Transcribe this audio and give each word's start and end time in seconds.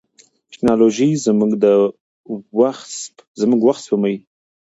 ټیکنالوژي 0.51 1.09
زموږ 1.25 1.51
وخت 3.59 3.81
سپموي. 3.87 4.17